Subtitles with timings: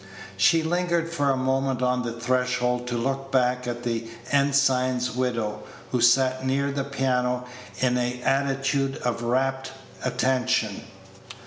[0.35, 5.61] She lingered for a moment on the threshold to look back at the ensign's widow,
[5.91, 7.45] who sat near the piano
[7.77, 10.81] in an attitude of rapt attention.